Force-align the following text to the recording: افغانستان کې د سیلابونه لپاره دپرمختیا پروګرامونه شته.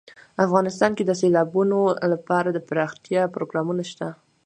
افغانستان 0.45 0.91
کې 0.97 1.03
د 1.05 1.11
سیلابونه 1.21 1.77
لپاره 2.13 2.49
دپرمختیا 2.51 3.21
پروګرامونه 3.35 3.83
شته. 3.91 4.07